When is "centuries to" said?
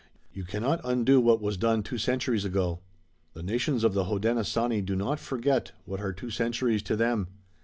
6.31-6.95